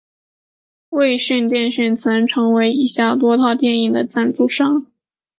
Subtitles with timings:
[0.89, 4.87] 卫讯电讯曾成为以下多套电影的赞助商。